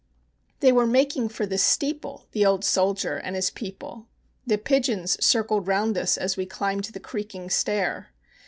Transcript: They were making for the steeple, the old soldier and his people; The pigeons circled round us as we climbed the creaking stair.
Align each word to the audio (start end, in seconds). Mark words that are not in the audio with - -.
They 0.61 0.71
were 0.71 0.87
making 0.87 1.29
for 1.29 1.45
the 1.45 1.59
steeple, 1.59 2.25
the 2.31 2.43
old 2.43 2.65
soldier 2.65 3.17
and 3.17 3.35
his 3.35 3.51
people; 3.51 4.07
The 4.47 4.57
pigeons 4.57 5.23
circled 5.23 5.67
round 5.67 5.95
us 5.95 6.17
as 6.17 6.35
we 6.35 6.47
climbed 6.47 6.85
the 6.85 6.99
creaking 6.99 7.51
stair. 7.51 8.11